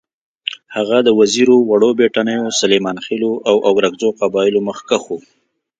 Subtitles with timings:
[0.75, 5.17] هغه د وزیرو، وړو بېټنیو، سلیمانخېلو او اورکزو قبایلو مخکښ وو.